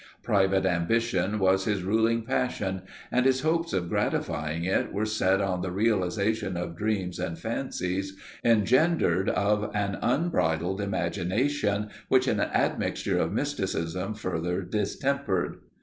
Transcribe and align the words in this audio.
Private 0.23 0.65
ambition 0.65 1.37
was 1.37 1.65
his 1.65 1.83
ruling 1.83 2.23
passion, 2.25 2.81
and 3.11 3.23
his 3.27 3.41
hopes 3.41 3.71
of 3.71 3.87
gratifying 3.87 4.63
it 4.63 4.91
were 4.91 5.05
set 5.05 5.41
on 5.41 5.61
the 5.61 5.69
realization 5.69 6.57
of 6.57 6.75
dreams 6.75 7.19
and 7.19 7.37
fancies, 7.37 8.17
engendered 8.43 9.29
of 9.29 9.69
an 9.75 9.99
unbridled 10.01 10.81
imagination, 10.81 11.91
which 12.07 12.27
an 12.27 12.39
admixture 12.39 13.19
of 13.19 13.31
mysticism 13.31 14.15
further 14.15 14.63
distempered. 14.63 15.57